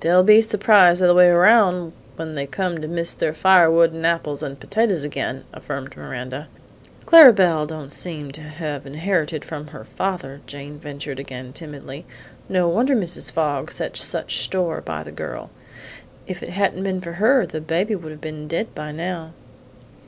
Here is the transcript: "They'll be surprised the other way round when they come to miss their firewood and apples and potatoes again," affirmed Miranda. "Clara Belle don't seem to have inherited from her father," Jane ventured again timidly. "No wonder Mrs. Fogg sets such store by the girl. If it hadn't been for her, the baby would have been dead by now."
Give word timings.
"They'll 0.00 0.24
be 0.24 0.42
surprised 0.42 1.00
the 1.00 1.04
other 1.04 1.14
way 1.14 1.30
round 1.30 1.92
when 2.16 2.34
they 2.34 2.48
come 2.48 2.80
to 2.80 2.88
miss 2.88 3.14
their 3.14 3.32
firewood 3.32 3.92
and 3.92 4.04
apples 4.04 4.42
and 4.42 4.58
potatoes 4.58 5.04
again," 5.04 5.44
affirmed 5.54 5.96
Miranda. 5.96 6.48
"Clara 7.06 7.32
Belle 7.32 7.64
don't 7.66 7.92
seem 7.92 8.32
to 8.32 8.40
have 8.40 8.86
inherited 8.88 9.44
from 9.44 9.68
her 9.68 9.84
father," 9.84 10.40
Jane 10.48 10.80
ventured 10.80 11.20
again 11.20 11.52
timidly. 11.52 12.04
"No 12.48 12.66
wonder 12.66 12.96
Mrs. 12.96 13.30
Fogg 13.30 13.70
sets 13.70 14.02
such 14.02 14.38
store 14.40 14.80
by 14.80 15.04
the 15.04 15.12
girl. 15.12 15.52
If 16.26 16.42
it 16.42 16.48
hadn't 16.48 16.82
been 16.82 17.00
for 17.00 17.12
her, 17.12 17.46
the 17.46 17.60
baby 17.60 17.94
would 17.94 18.10
have 18.10 18.20
been 18.20 18.48
dead 18.48 18.74
by 18.74 18.90
now." 18.90 19.32